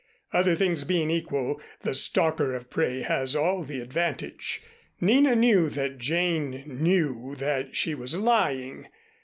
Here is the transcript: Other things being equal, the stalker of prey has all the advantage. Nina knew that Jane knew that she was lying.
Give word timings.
Other 0.33 0.55
things 0.55 0.83
being 0.83 1.11
equal, 1.11 1.61
the 1.81 1.93
stalker 1.93 2.55
of 2.55 2.71
prey 2.71 3.03
has 3.03 3.35
all 3.35 3.61
the 3.63 3.79
advantage. 3.81 4.63
Nina 4.99 5.35
knew 5.35 5.69
that 5.69 5.99
Jane 5.99 6.63
knew 6.65 7.35
that 7.37 7.75
she 7.75 7.93
was 7.93 8.17
lying. 8.17 8.87